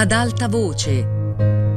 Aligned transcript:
ad 0.00 0.12
alta 0.12 0.48
voce. 0.48 1.06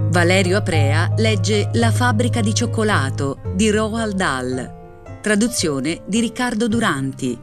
Valerio 0.09 0.55
Aprea 0.55 1.11
legge 1.17 1.69
La 1.73 1.91
fabbrica 1.91 2.39
di 2.39 2.53
cioccolato 2.53 3.41
di 3.53 3.69
Roald 3.69 4.15
Dahl. 4.15 5.19
Traduzione 5.21 6.03
di 6.07 6.21
Riccardo 6.21 6.69
Duranti. 6.69 7.37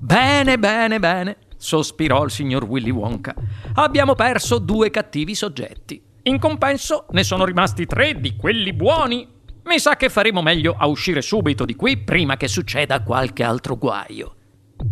Bene, 0.00 0.58
bene, 0.58 0.98
bene, 0.98 1.36
sospirò 1.54 2.24
il 2.24 2.30
signor 2.30 2.64
Willy 2.64 2.90
Wonka. 2.90 3.34
Abbiamo 3.74 4.14
perso 4.14 4.58
due 4.58 4.88
cattivi 4.88 5.34
soggetti. 5.34 6.02
In 6.22 6.38
compenso 6.38 7.04
ne 7.10 7.24
sono 7.24 7.44
rimasti 7.44 7.84
tre 7.84 8.18
di 8.18 8.36
quelli 8.36 8.72
buoni. 8.72 9.36
Mi 9.68 9.78
sa 9.78 9.96
che 9.96 10.08
faremo 10.08 10.40
meglio 10.40 10.74
a 10.78 10.86
uscire 10.86 11.20
subito 11.20 11.66
di 11.66 11.76
qui 11.76 11.98
prima 11.98 12.38
che 12.38 12.48
succeda 12.48 13.02
qualche 13.02 13.44
altro 13.44 13.76
guaio. 13.76 14.34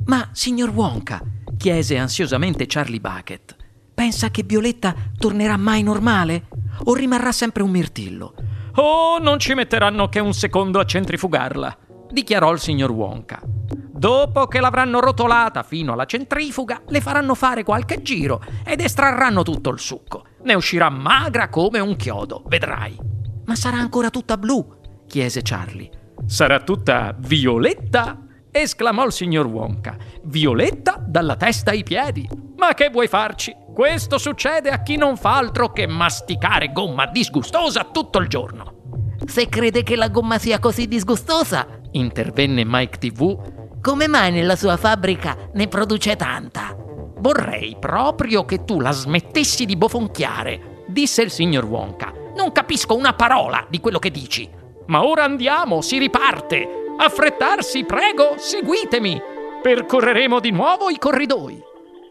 Ma, 0.04 0.28
signor 0.32 0.68
Wonka, 0.68 1.22
chiese 1.56 1.96
ansiosamente 1.96 2.66
Charlie 2.66 3.00
Bucket, 3.00 3.56
pensa 3.94 4.30
che 4.30 4.42
Violetta 4.42 4.94
tornerà 5.16 5.56
mai 5.56 5.82
normale? 5.82 6.48
O 6.84 6.94
rimarrà 6.94 7.32
sempre 7.32 7.62
un 7.62 7.70
mirtillo? 7.70 8.34
Oh, 8.74 9.18
non 9.18 9.38
ci 9.38 9.54
metteranno 9.54 10.10
che 10.10 10.20
un 10.20 10.34
secondo 10.34 10.78
a 10.78 10.84
centrifugarla, 10.84 11.78
dichiarò 12.10 12.52
il 12.52 12.60
signor 12.60 12.90
Wonka. 12.90 13.40
Dopo 13.42 14.46
che 14.46 14.60
l'avranno 14.60 15.00
rotolata 15.00 15.62
fino 15.62 15.94
alla 15.94 16.04
centrifuga, 16.04 16.82
le 16.88 17.00
faranno 17.00 17.34
fare 17.34 17.64
qualche 17.64 18.02
giro 18.02 18.44
ed 18.62 18.82
estrarranno 18.82 19.42
tutto 19.42 19.70
il 19.70 19.80
succo. 19.80 20.26
Ne 20.42 20.52
uscirà 20.52 20.90
magra 20.90 21.48
come 21.48 21.78
un 21.78 21.96
chiodo, 21.96 22.42
vedrai. 22.46 23.15
Ma 23.46 23.54
sarà 23.54 23.78
ancora 23.78 24.10
tutta 24.10 24.36
blu? 24.36 24.64
chiese 25.06 25.40
Charlie. 25.42 25.90
Sarà 26.26 26.60
tutta 26.60 27.14
violetta? 27.18 28.20
esclamò 28.50 29.04
il 29.04 29.12
signor 29.12 29.46
Wonka. 29.46 29.96
Violetta 30.24 31.02
dalla 31.06 31.36
testa 31.36 31.70
ai 31.70 31.82
piedi. 31.82 32.28
Ma 32.56 32.74
che 32.74 32.88
vuoi 32.90 33.06
farci? 33.06 33.54
Questo 33.72 34.18
succede 34.18 34.70
a 34.70 34.82
chi 34.82 34.96
non 34.96 35.16
fa 35.16 35.36
altro 35.36 35.70
che 35.70 35.86
masticare 35.86 36.72
gomma 36.72 37.06
disgustosa 37.06 37.84
tutto 37.84 38.18
il 38.18 38.28
giorno. 38.28 38.74
Se 39.26 39.48
crede 39.48 39.82
che 39.82 39.96
la 39.96 40.08
gomma 40.08 40.38
sia 40.38 40.58
così 40.58 40.88
disgustosa, 40.88 41.66
intervenne 41.92 42.64
Mike 42.64 42.98
TV, 42.98 43.78
come 43.80 44.08
mai 44.08 44.32
nella 44.32 44.56
sua 44.56 44.76
fabbrica 44.76 45.36
ne 45.52 45.68
produce 45.68 46.16
tanta? 46.16 46.74
Vorrei 47.18 47.76
proprio 47.78 48.44
che 48.44 48.64
tu 48.64 48.80
la 48.80 48.92
smettessi 48.92 49.66
di 49.66 49.76
bofonchiare, 49.76 50.84
disse 50.88 51.22
il 51.22 51.30
signor 51.30 51.64
Wonka. 51.66 52.12
Non 52.36 52.52
capisco 52.52 52.94
una 52.94 53.14
parola 53.14 53.66
di 53.68 53.80
quello 53.80 53.98
che 53.98 54.10
dici. 54.10 54.48
Ma 54.88 55.04
ora 55.04 55.24
andiamo, 55.24 55.80
si 55.80 55.96
riparte. 55.96 56.68
Affrettarsi, 56.98 57.84
prego, 57.84 58.34
seguitemi. 58.36 59.20
Percorreremo 59.62 60.38
di 60.38 60.50
nuovo 60.50 60.90
i 60.90 60.98
corridoi. 60.98 61.58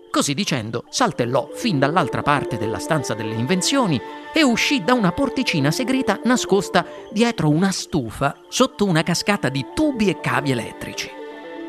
Così 0.09 0.33
dicendo, 0.33 0.85
saltellò 0.89 1.49
fin 1.53 1.77
dall'altra 1.77 2.23
parte 2.23 2.57
della 2.57 2.79
stanza 2.79 3.13
delle 3.13 3.35
invenzioni 3.35 4.01
e 4.33 4.41
uscì 4.41 4.83
da 4.83 4.93
una 4.93 5.11
porticina 5.11 5.69
segreta 5.69 6.19
nascosta 6.23 6.85
dietro 7.11 7.49
una 7.49 7.71
stufa 7.71 8.35
sotto 8.47 8.85
una 8.85 9.03
cascata 9.03 9.49
di 9.49 9.63
tubi 9.75 10.09
e 10.09 10.19
cavi 10.19 10.51
elettrici. 10.51 11.11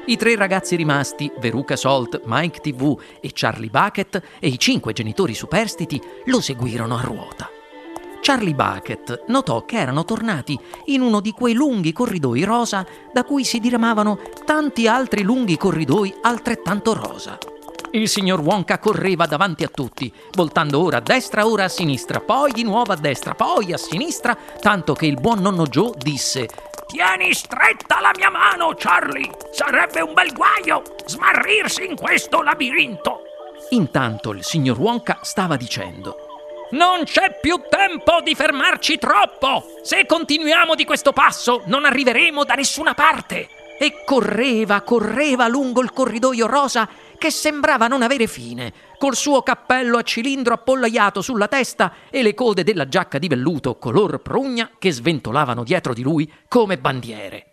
I 0.06 0.16
tre 0.16 0.34
ragazzi 0.34 0.76
rimasti, 0.76 1.30
Veruca 1.40 1.76
Salt, 1.76 2.22
Mike 2.24 2.60
TV 2.60 2.98
e 3.20 3.32
Charlie 3.34 3.68
Bucket, 3.68 4.22
e 4.38 4.48
i 4.48 4.58
cinque 4.58 4.92
genitori 4.94 5.34
superstiti 5.34 6.00
lo 6.26 6.40
seguirono 6.40 6.96
a 6.96 7.00
ruota. 7.00 7.50
Charlie 8.28 8.54
Bucket 8.54 9.26
notò 9.28 9.64
che 9.64 9.76
erano 9.76 10.04
tornati 10.04 10.58
in 10.86 11.00
uno 11.00 11.20
di 11.20 11.30
quei 11.30 11.54
lunghi 11.54 11.92
corridoi 11.92 12.42
rosa 12.42 12.84
da 13.12 13.22
cui 13.22 13.44
si 13.44 13.60
diramavano 13.60 14.18
tanti 14.44 14.88
altri 14.88 15.22
lunghi 15.22 15.56
corridoi 15.56 16.12
altrettanto 16.22 16.92
rosa. 16.92 17.38
Il 17.92 18.08
signor 18.08 18.40
Wonka 18.40 18.80
correva 18.80 19.26
davanti 19.26 19.62
a 19.62 19.68
tutti, 19.68 20.12
voltando 20.32 20.82
ora 20.82 20.96
a 20.96 21.00
destra, 21.00 21.46
ora 21.46 21.62
a 21.62 21.68
sinistra, 21.68 22.18
poi 22.18 22.50
di 22.50 22.64
nuovo 22.64 22.92
a 22.92 22.96
destra, 22.96 23.36
poi 23.36 23.72
a 23.72 23.76
sinistra, 23.76 24.36
tanto 24.60 24.94
che 24.94 25.06
il 25.06 25.20
buon 25.20 25.38
nonno 25.38 25.62
Joe 25.68 25.92
disse 25.96 26.48
Tieni 26.88 27.32
stretta 27.32 28.00
la 28.00 28.10
mia 28.16 28.30
mano, 28.30 28.74
Charlie! 28.76 29.30
Sarebbe 29.52 30.00
un 30.00 30.14
bel 30.14 30.32
guaio 30.32 30.82
smarrirsi 31.04 31.86
in 31.86 31.94
questo 31.94 32.42
labirinto! 32.42 33.20
Intanto 33.70 34.32
il 34.32 34.42
signor 34.42 34.80
Wonka 34.80 35.20
stava 35.22 35.54
dicendo 35.54 36.25
non 36.70 37.04
c'è 37.04 37.38
più 37.40 37.60
tempo 37.68 38.20
di 38.22 38.34
fermarci 38.34 38.98
troppo! 38.98 39.64
Se 39.82 40.04
continuiamo 40.06 40.74
di 40.74 40.84
questo 40.84 41.12
passo 41.12 41.62
non 41.66 41.84
arriveremo 41.84 42.44
da 42.44 42.54
nessuna 42.54 42.94
parte! 42.94 43.48
E 43.78 44.04
correva, 44.04 44.80
correva 44.80 45.46
lungo 45.48 45.82
il 45.82 45.92
corridoio 45.92 46.46
rosa 46.46 46.88
che 47.18 47.30
sembrava 47.30 47.86
non 47.86 48.02
avere 48.02 48.26
fine, 48.26 48.72
col 48.98 49.14
suo 49.14 49.42
cappello 49.42 49.98
a 49.98 50.02
cilindro 50.02 50.54
appollaiato 50.54 51.20
sulla 51.22 51.46
testa 51.46 51.92
e 52.10 52.22
le 52.22 52.34
code 52.34 52.64
della 52.64 52.88
giacca 52.88 53.18
di 53.18 53.28
velluto 53.28 53.76
color 53.76 54.20
prugna 54.20 54.70
che 54.78 54.90
sventolavano 54.92 55.62
dietro 55.62 55.92
di 55.92 56.02
lui 56.02 56.30
come 56.48 56.78
bandiere. 56.78 57.52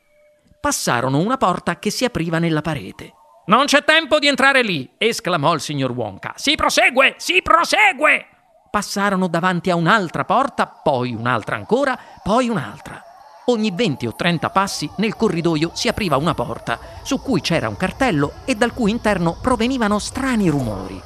Passarono 0.60 1.20
una 1.20 1.38
porta 1.38 1.78
che 1.78 1.90
si 1.90 2.06
apriva 2.06 2.40
nella 2.40 2.62
parete. 2.62 3.14
Non 3.46 3.66
c'è 3.66 3.84
tempo 3.84 4.20
di 4.20 4.28
entrare 4.28 4.64
lì, 4.64 4.90
esclamò 4.98 5.54
il 5.54 5.60
signor 5.60 5.92
Wonka. 5.92 6.34
Si 6.38 6.56
prosegue, 6.56 7.16
si 7.18 7.42
prosegue! 7.42 8.33
Passarono 8.74 9.28
davanti 9.28 9.70
a 9.70 9.76
un'altra 9.76 10.26
porta, 10.26 10.66
poi 10.66 11.14
un'altra 11.14 11.56
ancora, 11.58 11.96
poi 12.24 12.50
un'altra. 12.50 13.04
Ogni 13.46 13.70
20 13.70 14.08
o 14.08 14.16
30 14.16 14.50
passi 14.50 14.90
nel 14.96 15.16
corridoio 15.16 15.70
si 15.76 15.90
apriva 15.90 16.18
una 16.18 16.34
porta, 16.34 16.80
su 17.04 17.22
cui 17.22 17.40
c'era 17.40 17.70
un 17.70 17.78
cartello 17.78 18.34
e 18.46 18.56
dal 18.56 18.74
cui 18.74 18.90
interno 18.90 19.38
provenivano 19.40 20.00
strani 20.00 20.50
rumori. 20.50 21.00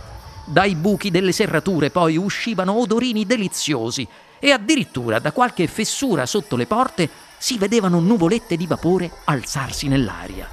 Dai 0.46 0.76
buchi 0.76 1.12
delle 1.12 1.34
serrature 1.34 1.90
poi 1.90 2.16
uscivano 2.16 2.72
odorini 2.80 3.26
deliziosi 3.26 4.08
e 4.40 4.52
addirittura 4.52 5.20
da 5.20 5.34
qualche 5.34 5.68
fessura 5.68 6.26
sotto 6.26 6.56
le 6.56 6.68
porte 6.68 7.10
si 7.38 7.58
vedevano 7.58 8.00
nuvolette 8.00 8.56
di 8.56 8.66
vapore 8.66 9.12
alzarsi 9.26 9.90
nell'aria. 9.90 10.48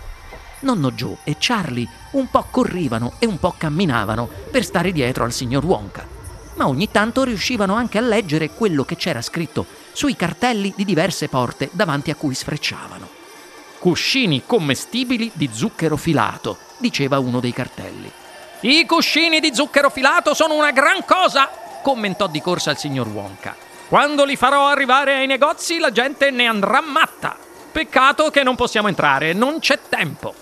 Nonno 0.62 0.90
Joe 0.90 1.18
e 1.22 1.36
Charlie 1.38 1.88
un 2.14 2.28
po' 2.28 2.46
corrivano 2.50 3.12
e 3.20 3.26
un 3.26 3.38
po' 3.38 3.54
camminavano 3.56 4.28
per 4.50 4.64
stare 4.64 4.90
dietro 4.90 5.22
al 5.22 5.32
signor 5.32 5.64
Wonka, 5.64 6.13
ma 6.54 6.68
ogni 6.68 6.90
tanto 6.90 7.24
riuscivano 7.24 7.74
anche 7.74 7.98
a 7.98 8.02
leggere 8.02 8.50
quello 8.50 8.84
che 8.84 8.96
c'era 8.96 9.22
scritto 9.22 9.66
sui 9.92 10.16
cartelli 10.16 10.72
di 10.76 10.84
diverse 10.84 11.28
porte 11.28 11.68
davanti 11.72 12.10
a 12.10 12.14
cui 12.14 12.34
sfrecciavano. 12.34 13.08
Cuscini 13.78 14.42
commestibili 14.46 15.30
di 15.34 15.50
zucchero 15.52 15.96
filato, 15.96 16.58
diceva 16.78 17.18
uno 17.18 17.40
dei 17.40 17.52
cartelli. 17.52 18.10
I 18.60 18.86
cuscini 18.86 19.40
di 19.40 19.54
zucchero 19.54 19.90
filato 19.90 20.32
sono 20.32 20.54
una 20.54 20.70
gran 20.70 21.04
cosa, 21.04 21.50
commentò 21.82 22.26
di 22.28 22.40
corsa 22.40 22.70
il 22.70 22.78
signor 22.78 23.08
Wonka. 23.08 23.54
Quando 23.88 24.24
li 24.24 24.36
farò 24.36 24.68
arrivare 24.68 25.16
ai 25.16 25.26
negozi 25.26 25.78
la 25.78 25.92
gente 25.92 26.30
ne 26.30 26.46
andrà 26.46 26.80
matta. 26.80 27.36
Peccato 27.70 28.30
che 28.30 28.42
non 28.42 28.56
possiamo 28.56 28.88
entrare, 28.88 29.34
non 29.34 29.58
c'è 29.58 29.78
tempo. 29.88 30.34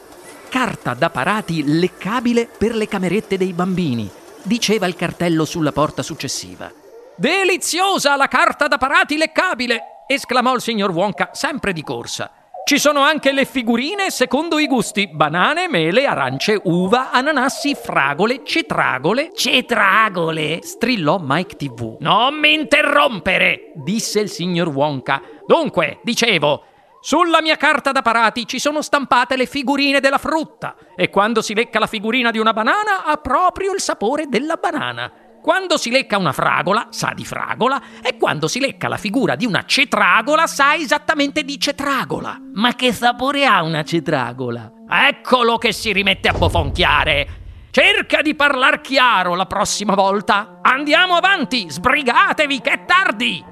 Carta 0.48 0.94
da 0.94 1.10
parati 1.10 1.64
leccabile 1.78 2.46
per 2.46 2.76
le 2.76 2.86
camerette 2.86 3.36
dei 3.36 3.52
bambini, 3.52 4.08
diceva 4.44 4.86
il 4.86 4.97
cartello 4.97 5.44
sulla 5.44 5.72
porta 5.72 6.03
successiva. 6.03 6.70
Deliziosa 7.16 8.16
la 8.16 8.28
carta 8.28 8.69
da 8.69 8.78
parati 8.78 9.16
leccabile! 9.16 10.04
esclamò 10.06 10.54
il 10.54 10.60
signor 10.60 10.91
Wonka, 10.91 11.30
sempre 11.32 11.72
di 11.72 11.82
corsa. 11.82 12.30
Ci 12.64 12.78
sono 12.78 13.00
anche 13.00 13.32
le 13.32 13.44
figurine 13.44 14.10
secondo 14.10 14.58
i 14.58 14.66
gusti: 14.66 15.08
banane, 15.08 15.69
mele, 15.69 16.06
arance, 16.06 16.60
uva, 16.64 17.10
ananassi, 17.10 17.75
fragole, 17.75 18.42
cetragole. 18.44 19.32
Cetragole? 19.34 20.60
strillò 20.62 21.19
Mike 21.20 21.56
TV. 21.56 21.97
Non 22.00 22.34
mi 22.34 22.54
interrompere! 22.54 23.72
disse 23.75 24.20
il 24.20 24.28
signor 24.28 24.69
Wonka. 24.69 25.20
Dunque, 25.44 25.98
dicevo, 26.02 26.64
sulla 27.04 27.42
mia 27.42 27.56
carta 27.56 27.90
da 27.90 28.00
parati 28.00 28.46
ci 28.46 28.60
sono 28.60 28.81
stampate 28.81 29.37
le 29.37 29.46
figurine 29.46 29.99
della 29.99 30.19
frutta 30.19 30.76
e 30.94 31.10
quando 31.10 31.43
si 31.43 31.52
lecca 31.52 31.81
la 31.81 31.88
figurina 31.88 32.31
di 32.31 32.38
una 32.38 32.52
banana 32.52 33.04
ha 33.04 33.16
proprio 33.16 33.72
il 33.72 33.81
sapore 33.81 34.28
della 34.28 34.54
banana. 34.54 35.10
Quando 35.43 35.76
si 35.78 35.90
lecca 35.90 36.16
una 36.16 36.31
fragola, 36.31 36.87
sa 36.90 37.10
di 37.12 37.25
fragola, 37.25 37.82
e 38.00 38.16
quando 38.16 38.46
si 38.46 38.60
lecca 38.60 38.87
la 38.87 38.96
figura 38.96 39.34
di 39.34 39.44
una 39.44 39.64
cetragola, 39.64 40.46
sa 40.46 40.76
esattamente 40.76 41.43
di 41.43 41.58
cetragola. 41.58 42.38
Ma 42.54 42.76
che 42.76 42.93
sapore 42.93 43.44
ha 43.46 43.64
una 43.64 43.82
cetragola? 43.82 44.70
Eccolo 44.88 45.58
che 45.58 45.72
si 45.72 45.93
rimette 45.93 46.28
a 46.28 46.32
bofonchiare. 46.34 47.40
Cerca 47.72 48.22
di 48.22 48.37
parlar 48.37 48.81
chiaro 48.81 49.34
la 49.34 49.46
prossima 49.46 49.94
volta. 49.94 50.60
Andiamo 50.62 51.16
avanti, 51.16 51.69
sbrigatevi, 51.69 52.60
che 52.60 52.70
è 52.70 52.84
tardi. 52.84 53.44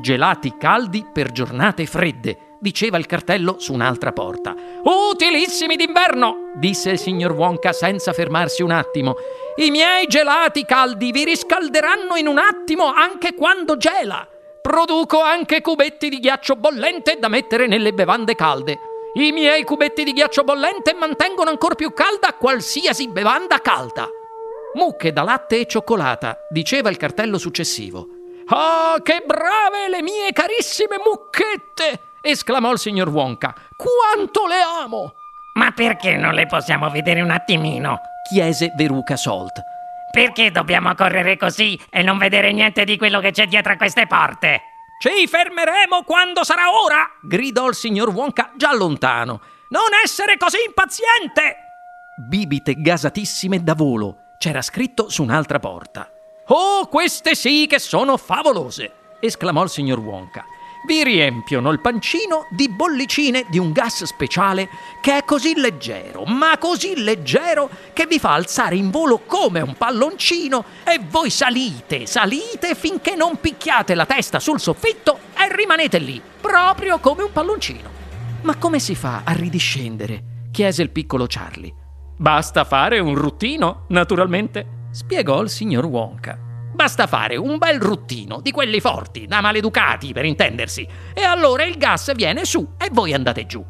Gelati 0.00 0.56
caldi 0.56 1.04
per 1.12 1.30
giornate 1.30 1.84
fredde 1.84 2.43
diceva 2.64 2.96
il 2.96 3.04
cartello 3.04 3.56
su 3.58 3.74
un'altra 3.74 4.12
porta. 4.12 4.54
Utilissimi 4.84 5.76
d'inverno, 5.76 6.52
disse 6.54 6.92
il 6.92 6.98
signor 6.98 7.32
Wonka 7.32 7.74
senza 7.74 8.14
fermarsi 8.14 8.62
un 8.62 8.70
attimo. 8.70 9.16
I 9.56 9.70
miei 9.70 10.06
gelati 10.06 10.64
caldi 10.64 11.12
vi 11.12 11.24
riscalderanno 11.24 12.16
in 12.16 12.26
un 12.26 12.38
attimo 12.38 12.86
anche 12.86 13.34
quando 13.34 13.76
gela. 13.76 14.26
Produco 14.62 15.20
anche 15.20 15.60
cubetti 15.60 16.08
di 16.08 16.18
ghiaccio 16.20 16.56
bollente 16.56 17.18
da 17.20 17.28
mettere 17.28 17.66
nelle 17.66 17.92
bevande 17.92 18.34
calde. 18.34 18.78
I 19.12 19.30
miei 19.30 19.62
cubetti 19.62 20.02
di 20.02 20.14
ghiaccio 20.14 20.42
bollente 20.42 20.94
mantengono 20.94 21.50
ancora 21.50 21.74
più 21.74 21.92
calda 21.92 22.32
qualsiasi 22.32 23.08
bevanda 23.08 23.58
calda. 23.58 24.08
Mucche 24.76 25.12
da 25.12 25.22
latte 25.22 25.60
e 25.60 25.66
cioccolata, 25.66 26.38
diceva 26.48 26.88
il 26.88 26.96
cartello 26.96 27.36
successivo. 27.36 28.08
Ah, 28.46 28.96
che 29.02 29.22
brave 29.26 29.90
le 29.90 30.00
mie 30.00 30.32
carissime 30.32 30.96
mucchette! 31.04 32.12
Esclamò 32.24 32.72
il 32.72 32.78
signor 32.78 33.08
Wonka. 33.08 33.54
Quanto 33.76 34.46
le 34.46 34.60
amo! 34.82 35.12
Ma 35.54 35.70
perché 35.70 36.16
non 36.16 36.34
le 36.34 36.46
possiamo 36.46 36.88
vedere 36.90 37.20
un 37.20 37.30
attimino? 37.30 38.00
chiese 38.28 38.72
Veruca 38.74 39.16
Salt. 39.16 39.62
Perché 40.10 40.50
dobbiamo 40.50 40.94
correre 40.94 41.36
così 41.36 41.78
e 41.90 42.02
non 42.02 42.18
vedere 42.18 42.52
niente 42.52 42.84
di 42.84 42.96
quello 42.96 43.20
che 43.20 43.30
c'è 43.30 43.46
dietro 43.46 43.72
a 43.72 43.76
queste 43.76 44.06
porte? 44.06 44.62
Ci 44.98 45.26
fermeremo 45.26 46.02
quando 46.04 46.44
sarà 46.44 46.72
ora! 46.72 47.06
gridò 47.20 47.68
il 47.68 47.74
signor 47.74 48.08
Wonka 48.08 48.52
già 48.56 48.74
lontano. 48.74 49.40
Non 49.68 49.90
essere 50.02 50.36
così 50.38 50.58
impaziente! 50.66 51.56
Bibite 52.16 52.74
gasatissime 52.74 53.62
da 53.62 53.74
volo. 53.74 54.18
C'era 54.38 54.62
scritto 54.62 55.10
su 55.10 55.22
un'altra 55.22 55.58
porta. 55.58 56.08
Oh, 56.46 56.86
queste 56.86 57.34
sì 57.34 57.66
che 57.68 57.78
sono 57.78 58.16
favolose! 58.16 58.92
esclamò 59.20 59.62
il 59.62 59.70
signor 59.70 59.98
Wonka 59.98 60.44
vi 60.86 61.02
riempiono 61.02 61.70
il 61.70 61.80
pancino 61.80 62.46
di 62.50 62.68
bollicine 62.68 63.44
di 63.48 63.58
un 63.58 63.72
gas 63.72 64.04
speciale 64.04 64.68
che 65.00 65.18
è 65.18 65.24
così 65.24 65.54
leggero, 65.56 66.24
ma 66.24 66.58
così 66.58 67.02
leggero 67.02 67.70
che 67.92 68.06
vi 68.06 68.18
fa 68.18 68.34
alzare 68.34 68.76
in 68.76 68.90
volo 68.90 69.20
come 69.26 69.60
un 69.60 69.74
palloncino 69.76 70.64
e 70.84 71.00
voi 71.08 71.30
salite, 71.30 72.06
salite 72.06 72.74
finché 72.74 73.14
non 73.14 73.40
picchiate 73.40 73.94
la 73.94 74.06
testa 74.06 74.38
sul 74.38 74.60
soffitto 74.60 75.18
e 75.36 75.54
rimanete 75.54 75.98
lì, 75.98 76.20
proprio 76.40 76.98
come 76.98 77.22
un 77.22 77.32
palloncino. 77.32 77.90
Ma 78.42 78.56
come 78.56 78.78
si 78.78 78.94
fa 78.94 79.22
a 79.24 79.32
ridiscendere? 79.32 80.32
chiese 80.50 80.82
il 80.82 80.90
piccolo 80.90 81.26
Charlie. 81.28 81.74
Basta 82.16 82.64
fare 82.64 83.00
un 83.00 83.14
ruttino, 83.16 83.86
naturalmente, 83.88 84.88
spiegò 84.92 85.42
il 85.42 85.48
signor 85.48 85.86
Wonka. 85.86 86.53
Basta 86.74 87.06
fare 87.06 87.36
un 87.36 87.56
bel 87.56 87.80
ruttino 87.80 88.40
di 88.40 88.50
quelli 88.50 88.80
forti, 88.80 89.26
da 89.26 89.40
maleducati 89.40 90.12
per 90.12 90.24
intendersi, 90.24 90.86
e 91.14 91.22
allora 91.22 91.64
il 91.64 91.78
gas 91.78 92.12
viene 92.14 92.44
su 92.44 92.74
e 92.76 92.88
voi 92.90 93.14
andate 93.14 93.46
giù. 93.46 93.64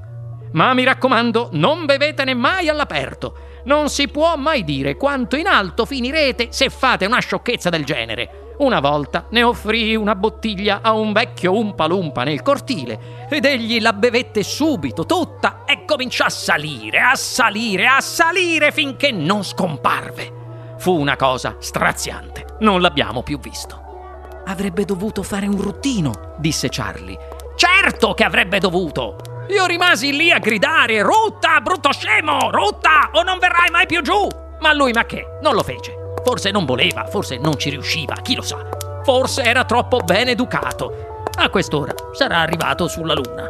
Ma 0.53 0.73
mi 0.73 0.85
raccomando, 0.85 1.51
non 1.53 1.85
bevetene 1.85 2.33
mai 2.33 2.69
all'aperto. 2.69 3.61
Non 3.65 3.91
si 3.91 4.09
può 4.09 4.37
mai 4.37 4.65
dire 4.65 4.97
quanto 4.97 5.37
in 5.37 5.47
alto 5.47 5.85
finirete 5.85 6.49
se 6.51 6.71
fate 6.71 7.05
una 7.05 7.19
sciocchezza 7.19 7.69
del 7.69 7.85
genere. 7.85 8.55
Una 8.59 8.81
volta 8.81 9.27
ne 9.31 9.43
offrì 9.43 9.97
una 9.97 10.15
bottiglia 10.15 10.81
a 10.81 10.93
un 10.93 11.13
vecchio 11.13 11.59
umpalumpa 11.59 12.23
nel 12.23 12.41
cortile 12.41 13.27
ed 13.29 13.45
egli 13.45 13.81
la 13.81 13.93
bevette 13.93 14.45
subito 14.45 15.05
tutta 15.05 15.65
e 15.67 15.85
cominciò 15.85 16.25
a 16.25 16.31
salire, 16.31 17.01
a 17.01 17.17
salire, 17.17 17.87
a 17.87 18.01
salire 18.01 18.71
finché 18.71 19.11
non 19.11 19.43
scomparve. 19.43 20.44
Fu 20.85 20.93
una 20.93 21.17
cosa 21.17 21.57
straziante. 21.61 22.45
Non 22.59 22.83
l'abbiamo 22.83 23.23
più 23.23 23.39
visto. 23.39 24.43
Avrebbe 24.45 24.85
dovuto 24.85 25.23
fare 25.23 25.47
un 25.47 25.59
ruttino, 25.59 26.35
disse 26.37 26.69
Charlie. 26.71 27.19
Certo 27.57 28.13
che 28.13 28.23
avrebbe 28.23 28.59
dovuto! 28.59 29.17
Io 29.49 29.65
rimasi 29.65 30.15
lì 30.15 30.31
a 30.31 30.39
gridare: 30.39 31.01
Rutta, 31.01 31.63
brutto 31.63 31.91
scemo! 31.91 32.51
Rutta, 32.51 33.09
o 33.15 33.23
non 33.23 33.39
verrai 33.39 33.71
mai 33.71 33.87
più 33.87 34.03
giù! 34.03 34.29
Ma 34.61 34.75
lui, 34.75 34.93
ma 34.93 35.07
che? 35.07 35.39
Non 35.41 35.55
lo 35.55 35.63
fece. 35.63 36.17
Forse 36.23 36.51
non 36.51 36.67
voleva, 36.67 37.07
forse 37.07 37.39
non 37.39 37.59
ci 37.59 37.71
riusciva, 37.71 38.17
chi 38.17 38.35
lo 38.35 38.43
sa. 38.43 38.59
Forse 39.05 39.43
era 39.43 39.65
troppo 39.65 40.01
ben 40.01 40.29
educato. 40.29 41.23
A 41.39 41.49
quest'ora 41.49 41.95
sarà 42.13 42.41
arrivato 42.41 42.89
sulla 42.89 43.15
luna. 43.15 43.49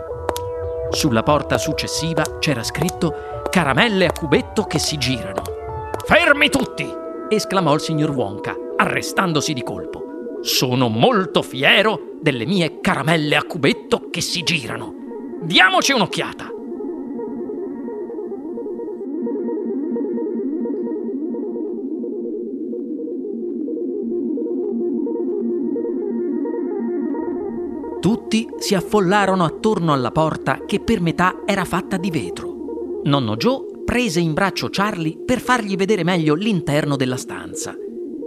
Sulla 0.92 1.25
porta 1.25 1.58
successiva 1.58 2.22
c'era 2.38 2.62
scritto 2.62 3.42
caramelle 3.50 4.06
a 4.06 4.12
cubetto 4.12 4.66
che 4.66 4.78
si 4.78 4.96
girano. 4.98 5.42
Fermi 6.06 6.48
tutti! 6.48 7.02
Esclamò 7.34 7.75
il 7.75 7.81
signor 7.81 8.10
Wonka, 8.10 8.56
arrestandosi 8.76 9.52
di 9.52 9.62
colpo. 9.62 10.38
Sono 10.42 10.88
molto 10.88 11.42
fiero 11.42 12.16
delle 12.20 12.44
mie 12.46 12.81
caramelle 12.81 13.36
a 13.36 13.44
cubetto 13.44 14.08
che 14.10 14.20
si 14.20 14.42
girano. 14.42 14.94
Diamoci 15.42 15.92
un'occhiata. 15.92 16.48
Tutti 28.00 28.48
si 28.58 28.75
affollarono 28.75 29.44
attorno 29.44 29.92
alla 29.92 30.10
porta 30.10 30.64
che 30.66 30.78
per 30.81 31.00
metà 31.00 31.42
era 31.46 31.64
fatta 31.64 31.96
di 31.96 32.10
vetro. 32.10 33.00
Nonno 33.04 33.36
Joe 33.36 33.73
prese 33.94 34.19
in 34.19 34.32
braccio 34.32 34.70
Charlie 34.70 35.17
per 35.25 35.41
fargli 35.41 35.76
vedere 35.76 36.02
meglio 36.02 36.35
l'interno 36.35 36.96
della 36.96 37.17
stanza. 37.17 37.76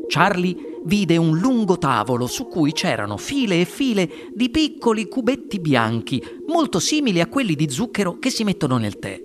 Charlie 0.08 0.80
vide 0.86 1.18
un 1.18 1.38
lungo 1.40 1.78
tavolo 1.78 2.26
su 2.26 2.48
cui 2.48 2.72
c'erano 2.72 3.18
file 3.18 3.60
e 3.60 3.66
file 3.66 4.10
di 4.34 4.50
piccoli 4.50 5.10
cubetti 5.10 5.60
bianchi, 5.60 6.24
molto 6.48 6.80
simili 6.80 7.20
a 7.20 7.28
quelli 7.28 7.54
di 7.54 7.70
zucchero 7.70 8.18
che 8.18 8.30
si 8.30 8.46
mettono 8.46 8.78
nel 8.78 8.98
tè. 8.98 9.22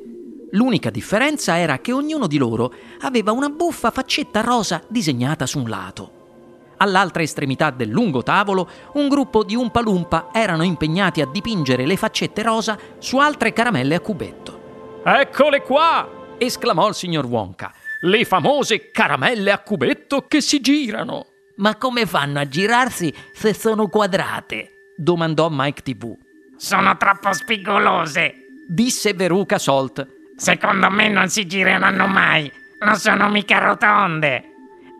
L'unica 0.50 0.91
differenza 0.91 1.59
era 1.59 1.79
che 1.79 1.93
ognuno 1.93 2.27
di 2.27 2.39
loro 2.39 2.75
aveva 3.03 3.31
una 3.31 3.49
buffa 3.49 3.93
faccetta 3.93 4.41
rosa 4.41 4.83
disegnata 4.89 5.47
su 5.47 5.61
un 5.61 5.69
lato. 5.69 6.11
All'altra 6.79 7.23
estremità 7.23 7.71
del 7.71 7.89
lungo 7.89 8.25
tavolo, 8.25 8.69
un 8.94 9.06
gruppo 9.06 9.44
di 9.44 9.55
Umpalumpa 9.55 10.31
erano 10.33 10.65
impegnati 10.65 11.21
a 11.21 11.27
dipingere 11.27 11.87
le 11.87 11.97
faccette 11.97 12.43
rosa 12.43 12.77
su 12.99 13.19
altre 13.19 13.53
caramelle 13.53 13.94
a 13.94 14.00
cubetto. 14.00 14.61
Eccole 15.05 15.62
qua! 15.62 16.21
Esclamò 16.44 16.89
il 16.89 16.94
signor 16.94 17.27
Wonka. 17.27 17.73
Le 18.00 18.25
famose 18.25 18.91
caramelle 18.91 19.53
a 19.53 19.61
cubetto 19.61 20.27
che 20.27 20.41
si 20.41 20.61
girano. 20.61 21.27
Ma 21.56 21.77
come 21.77 22.06
fanno 22.06 22.41
a 22.41 22.49
girarsi 22.49 23.15
se 23.33 23.55
sono 23.55 23.89
quadrate? 23.89 24.94
domandò 24.97 25.49
Mike 25.50 25.83
TV. 25.83 26.17
Sono 26.56 26.97
troppo 26.97 27.33
spigolose, 27.33 28.35
disse 28.69 29.15
Veruca 29.15 29.59
Salt. 29.59 30.06
Secondo 30.37 30.91
me 30.91 31.09
non 31.09 31.29
si 31.29 31.47
gireranno 31.47 32.06
mai. 32.06 32.50
Non 32.81 32.97
sono 32.97 33.29
mica 33.29 33.59
rotonde. 33.59 34.44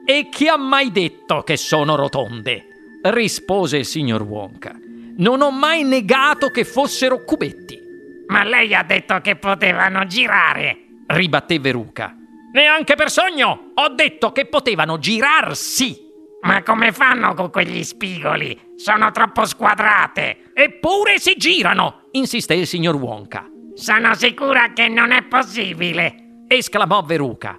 E 0.05 0.29
chi 0.31 0.47
ha 0.49 0.57
mai 0.57 0.93
detto 0.93 1.43
che 1.43 1.57
sono 1.57 1.97
rotonde? 1.97 2.67
rispose 3.03 3.79
il 3.79 3.87
signor 3.87 4.23
Wonka. 4.23 4.77
Non 5.17 5.41
ho 5.43 5.51
mai 5.51 5.83
negato 5.83 6.51
che 6.51 6.65
fossero 6.65 7.25
cubetti. 7.25 7.81
Ma 8.29 8.45
lei 8.45 8.75
ha 8.75 8.85
detto 8.85 9.21
che 9.21 9.35
potevano 9.35 10.07
girare 10.07 10.83
ribatté 11.13 11.59
Veruca. 11.59 12.15
Neanche 12.53 12.95
per 12.95 13.11
sogno! 13.11 13.73
Ho 13.75 13.89
detto 13.89 14.33
che 14.33 14.47
potevano 14.47 14.99
girarsi! 14.99 16.11
Ma 16.43 16.63
come 16.63 16.93
fanno 16.93 17.35
con 17.35 17.51
quegli 17.51 17.83
spigoli? 17.83 18.75
Sono 18.77 19.11
troppo 19.11 19.45
squadrate! 19.45 20.51
Eppure 20.55 21.19
si 21.19 21.35
girano! 21.37 22.09
insisté 22.13 22.55
il 22.55 22.67
signor 22.67 22.97
Wonka. 22.97 23.49
Sono 23.75 24.15
sicura 24.15 24.73
che 24.73 24.89
non 24.89 25.13
è 25.13 25.23
possibile! 25.23 26.45
esclamò 26.49 27.03
Veruca. 27.03 27.59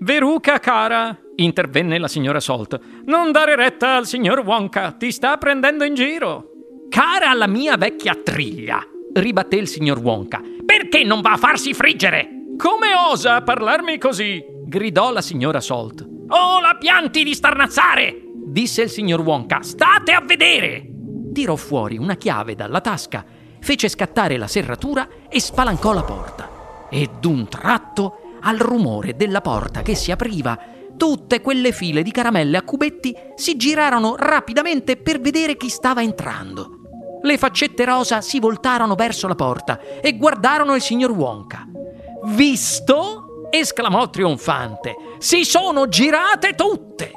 Veruca, 0.00 0.58
cara, 0.58 1.16
intervenne 1.36 1.98
la 1.98 2.08
signora 2.08 2.40
Salt, 2.40 2.78
non 3.06 3.32
dare 3.32 3.56
retta 3.56 3.96
al 3.96 4.06
signor 4.06 4.40
Wonka, 4.40 4.92
ti 4.92 5.10
sta 5.10 5.38
prendendo 5.38 5.84
in 5.84 5.94
giro. 5.94 6.50
Cara 6.90 7.32
la 7.32 7.46
mia 7.46 7.76
vecchia 7.76 8.14
triglia, 8.14 8.84
ribatté 9.14 9.56
il 9.56 9.68
signor 9.68 9.98
Wonka, 10.00 10.42
perché 10.66 11.02
non 11.04 11.22
va 11.22 11.32
a 11.32 11.36
farsi 11.38 11.72
friggere? 11.72 12.33
Come 12.56 12.94
osa 12.94 13.42
parlarmi 13.42 13.98
così? 13.98 14.42
gridò 14.64 15.12
la 15.12 15.20
signora 15.20 15.60
Salt. 15.60 16.06
Oh, 16.28 16.60
la 16.60 16.76
pianti 16.78 17.24
di 17.24 17.34
starnazzare! 17.34 18.22
disse 18.46 18.82
il 18.82 18.90
signor 18.90 19.20
Wonka. 19.20 19.62
State 19.62 20.12
a 20.12 20.20
vedere! 20.20 20.86
Tirò 21.32 21.56
fuori 21.56 21.98
una 21.98 22.14
chiave 22.14 22.54
dalla 22.54 22.80
tasca, 22.80 23.24
fece 23.60 23.88
scattare 23.88 24.36
la 24.36 24.46
serratura 24.46 25.08
e 25.28 25.40
spalancò 25.40 25.92
la 25.92 26.04
porta. 26.04 26.86
E 26.88 27.10
d'un 27.18 27.48
tratto, 27.48 28.38
al 28.42 28.58
rumore 28.58 29.16
della 29.16 29.40
porta 29.40 29.82
che 29.82 29.96
si 29.96 30.12
apriva, 30.12 30.56
tutte 30.96 31.40
quelle 31.40 31.72
file 31.72 32.02
di 32.02 32.12
caramelle 32.12 32.56
a 32.56 32.62
cubetti 32.62 33.14
si 33.34 33.56
girarono 33.56 34.14
rapidamente 34.16 34.96
per 34.96 35.20
vedere 35.20 35.56
chi 35.56 35.68
stava 35.68 36.02
entrando. 36.02 36.78
Le 37.22 37.36
faccette 37.36 37.84
rosa 37.84 38.20
si 38.20 38.38
voltarono 38.38 38.94
verso 38.94 39.26
la 39.26 39.34
porta 39.34 39.80
e 40.00 40.16
guardarono 40.16 40.74
il 40.74 40.82
signor 40.82 41.10
Wonka. 41.10 41.66
Visto? 42.24 43.48
esclamò 43.50 44.08
trionfante. 44.10 44.96
Si 45.18 45.44
sono 45.44 45.88
girate 45.88 46.54
tutte. 46.54 47.12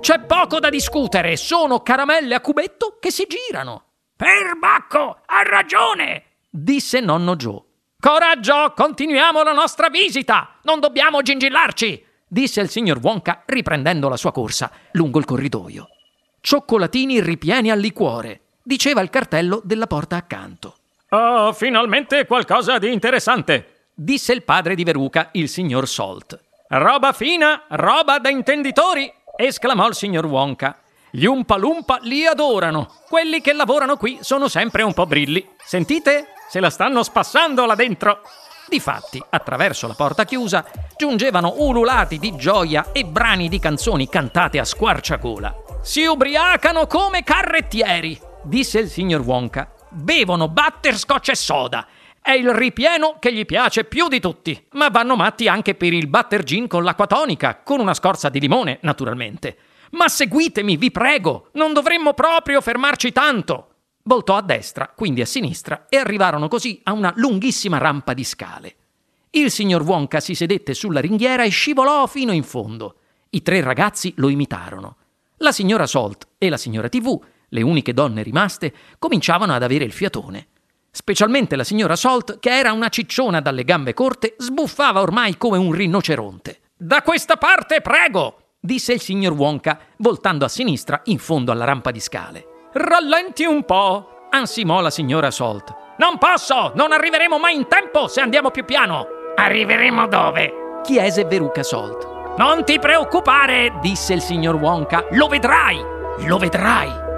C'è 0.00 0.20
poco 0.20 0.60
da 0.60 0.70
discutere, 0.70 1.36
sono 1.36 1.80
caramelle 1.80 2.34
a 2.34 2.40
cubetto 2.40 2.98
che 3.00 3.10
si 3.10 3.26
girano. 3.26 3.84
Perbacco, 4.16 5.20
ha 5.24 5.42
ragione, 5.42 6.24
disse 6.48 7.00
nonno 7.00 7.36
Joe. 7.36 7.62
Coraggio, 7.98 8.72
continuiamo 8.74 9.42
la 9.42 9.52
nostra 9.52 9.88
visita. 9.88 10.58
Non 10.62 10.78
dobbiamo 10.78 11.22
gingillarci, 11.22 12.04
disse 12.26 12.60
il 12.60 12.70
signor 12.70 12.98
Wonka 12.98 13.42
riprendendo 13.46 14.08
la 14.08 14.16
sua 14.16 14.32
corsa 14.32 14.70
lungo 14.92 15.18
il 15.18 15.24
corridoio. 15.24 15.88
Cioccolatini 16.40 17.20
ripieni 17.20 17.70
al 17.70 17.78
liquore, 17.78 18.42
diceva 18.62 19.00
il 19.00 19.10
cartello 19.10 19.60
della 19.64 19.86
porta 19.86 20.16
accanto. 20.16 20.76
Oh, 21.10 21.52
finalmente 21.52 22.24
qualcosa 22.26 22.78
di 22.78 22.92
interessante, 22.92 23.79
disse 24.02 24.32
il 24.32 24.44
padre 24.44 24.74
di 24.74 24.82
Veruca, 24.82 25.28
il 25.32 25.46
signor 25.48 25.86
Salt. 25.86 26.40
Roba 26.68 27.12
fina, 27.12 27.64
roba 27.68 28.18
da 28.18 28.30
intenditori, 28.30 29.12
esclamò 29.36 29.88
il 29.88 29.94
signor 29.94 30.24
Wonka. 30.24 30.78
Gli 31.10 31.26
Umpa 31.26 31.56
Lumpa 31.56 31.98
li 32.02 32.24
adorano. 32.24 32.88
Quelli 33.08 33.42
che 33.42 33.52
lavorano 33.52 33.98
qui 33.98 34.18
sono 34.22 34.48
sempre 34.48 34.82
un 34.82 34.94
po' 34.94 35.04
brilli. 35.04 35.46
Sentite? 35.62 36.28
Se 36.48 36.60
la 36.60 36.70
stanno 36.70 37.02
spassando 37.02 37.66
là 37.66 37.74
dentro. 37.74 38.22
Difatti, 38.68 39.22
attraverso 39.28 39.86
la 39.86 39.94
porta 39.94 40.24
chiusa, 40.24 40.64
giungevano 40.96 41.56
ululati 41.58 42.18
di 42.18 42.34
gioia 42.36 42.92
e 42.92 43.04
brani 43.04 43.48
di 43.48 43.58
canzoni 43.58 44.08
cantate 44.08 44.58
a 44.58 44.64
squarciagola. 44.64 45.54
Si 45.82 46.04
ubriacano 46.04 46.86
come 46.86 47.22
carrettieri, 47.22 48.18
disse 48.44 48.78
il 48.78 48.88
signor 48.88 49.20
Wonka. 49.20 49.70
Bevono 49.90 50.48
butterscotch 50.48 51.30
e 51.30 51.34
soda. 51.34 51.86
È 52.22 52.32
il 52.32 52.52
ripieno 52.52 53.16
che 53.18 53.32
gli 53.32 53.44
piace 53.46 53.84
più 53.84 54.06
di 54.06 54.20
tutti, 54.20 54.66
ma 54.72 54.88
vanno 54.88 55.16
matti 55.16 55.48
anche 55.48 55.74
per 55.74 55.92
il 55.92 56.06
butter 56.06 56.42
gin 56.44 56.68
con 56.68 56.84
l'acqua 56.84 57.06
tonica, 57.06 57.60
con 57.64 57.80
una 57.80 57.94
scorza 57.94 58.28
di 58.28 58.38
limone, 58.38 58.78
naturalmente. 58.82 59.56
Ma 59.92 60.06
seguitemi, 60.08 60.76
vi 60.76 60.90
prego, 60.90 61.48
non 61.54 61.72
dovremmo 61.72 62.12
proprio 62.12 62.60
fermarci 62.60 63.10
tanto. 63.10 63.68
Voltò 64.02 64.36
a 64.36 64.42
destra, 64.42 64.92
quindi 64.94 65.22
a 65.22 65.26
sinistra, 65.26 65.86
e 65.88 65.96
arrivarono 65.96 66.46
così 66.46 66.80
a 66.84 66.92
una 66.92 67.12
lunghissima 67.16 67.78
rampa 67.78 68.14
di 68.14 68.24
scale. 68.24 68.74
Il 69.30 69.50
signor 69.50 69.82
Wonka 69.82 70.20
si 70.20 70.34
sedette 70.34 70.74
sulla 70.74 71.00
ringhiera 71.00 71.44
e 71.44 71.48
scivolò 71.48 72.06
fino 72.06 72.32
in 72.32 72.42
fondo. 72.42 72.96
I 73.30 73.42
tre 73.42 73.60
ragazzi 73.60 74.12
lo 74.16 74.28
imitarono. 74.28 74.96
La 75.38 75.52
signora 75.52 75.86
Salt 75.86 76.28
e 76.36 76.48
la 76.48 76.56
signora 76.56 76.88
TV, 76.88 77.18
le 77.48 77.62
uniche 77.62 77.94
donne 77.94 78.22
rimaste, 78.22 78.74
cominciavano 78.98 79.54
ad 79.54 79.62
avere 79.62 79.84
il 79.84 79.92
fiatone. 79.92 80.48
Specialmente 80.92 81.56
la 81.56 81.64
signora 81.64 81.94
Salt, 81.94 82.38
che 82.40 82.50
era 82.50 82.72
una 82.72 82.88
cicciona 82.88 83.40
dalle 83.40 83.64
gambe 83.64 83.94
corte, 83.94 84.34
sbuffava 84.38 85.00
ormai 85.00 85.36
come 85.36 85.56
un 85.56 85.72
rinoceronte. 85.72 86.60
Da 86.76 87.02
questa 87.02 87.36
parte, 87.36 87.80
prego! 87.80 88.36
disse 88.60 88.92
il 88.92 89.00
signor 89.00 89.32
Wonka, 89.32 89.78
voltando 89.98 90.44
a 90.44 90.48
sinistra 90.48 91.00
in 91.04 91.18
fondo 91.18 91.52
alla 91.52 91.64
rampa 91.64 91.90
di 91.90 92.00
scale. 92.00 92.46
Rallenti 92.72 93.44
un 93.44 93.64
po', 93.64 94.26
ansimò 94.30 94.80
la 94.80 94.90
signora 94.90 95.30
Salt. 95.30 95.74
Non 95.98 96.18
posso! 96.18 96.72
Non 96.74 96.92
arriveremo 96.92 97.38
mai 97.38 97.54
in 97.56 97.68
tempo 97.68 98.08
se 98.08 98.20
andiamo 98.20 98.50
più 98.50 98.64
piano! 98.64 99.06
Arriveremo 99.36 100.06
dove? 100.08 100.80
chiese 100.82 101.24
Veruca 101.24 101.62
Salt. 101.62 102.36
Non 102.36 102.64
ti 102.64 102.78
preoccupare, 102.78 103.78
disse 103.80 104.14
il 104.14 104.22
signor 104.22 104.56
Wonka. 104.56 105.06
Lo 105.12 105.28
vedrai! 105.28 105.82
Lo 106.26 106.38
vedrai! 106.38 107.09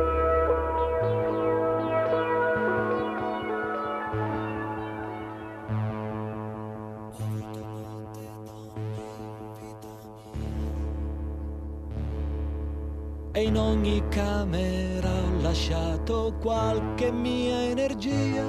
In 13.52 13.58
ogni 13.58 14.02
camera 14.08 15.10
ho 15.10 15.42
lasciato 15.42 16.34
qualche 16.40 17.12
mia 17.12 17.64
energia. 17.64 18.44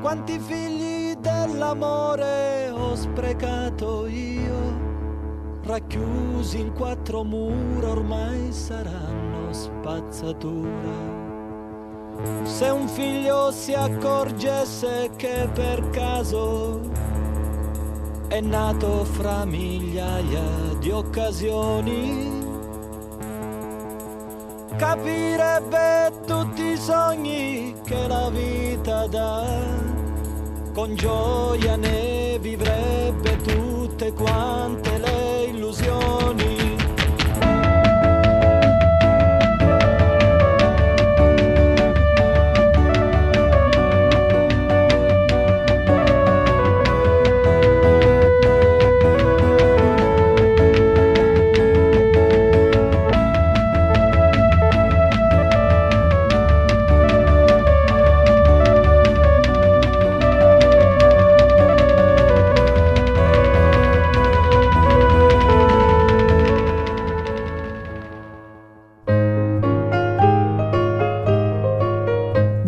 Quanti 0.00 0.38
figli 0.38 1.14
dell'amore 1.16 2.70
ho 2.70 2.94
sprecato 2.94 4.06
io, 4.06 5.60
racchiusi 5.62 6.58
in 6.58 6.72
quattro 6.72 7.22
mura 7.22 7.90
ormai 7.90 8.50
saranno 8.50 9.52
spazzatura. 9.52 11.12
Se 12.44 12.64
un 12.70 12.88
figlio 12.88 13.50
si 13.50 13.74
accorgesse 13.74 15.10
che 15.16 15.50
per 15.52 15.90
caso 15.90 16.80
è 18.28 18.40
nato 18.40 19.04
fra 19.04 19.44
migliaia 19.44 20.72
di 20.78 20.90
occasioni, 20.90 22.34
capirebbe 24.76 26.12
tutti 26.26 26.62
i 26.72 26.76
sogni 26.76 27.74
che 27.84 28.06
la 28.06 28.30
vita 28.30 29.06
dà, 29.06 29.44
con 30.72 30.94
gioia 30.94 31.76
ne 31.76 32.38
vivrebbe 32.40 33.36
tutte 33.36 34.12
quante 34.12 34.98
le 34.98 35.44
illusioni. 35.44 36.53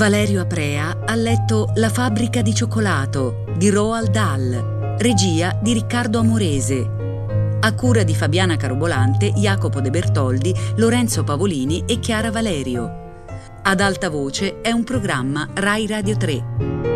Valerio 0.06 0.42
Aprea 0.42 0.98
ha 1.04 1.16
letto 1.16 1.72
La 1.74 1.88
fabbrica 1.88 2.40
di 2.40 2.54
cioccolato 2.54 3.44
di 3.56 3.70
Roald 3.70 4.10
Dahl, 4.10 4.94
regia 4.98 5.58
di 5.60 5.72
Riccardo 5.72 6.20
Amorese. 6.20 7.58
A 7.58 7.74
cura 7.74 8.04
di 8.04 8.14
Fabiana 8.14 8.56
Carobolante, 8.56 9.32
Jacopo 9.32 9.80
De 9.80 9.90
Bertoldi, 9.90 10.54
Lorenzo 10.76 11.24
Pavolini 11.24 11.82
e 11.88 11.98
Chiara 11.98 12.30
Valerio. 12.30 13.24
Ad 13.64 13.80
alta 13.80 14.08
voce 14.08 14.60
è 14.60 14.70
un 14.70 14.84
programma 14.84 15.48
Rai 15.52 15.88
Radio 15.88 16.16
3. 16.16 16.95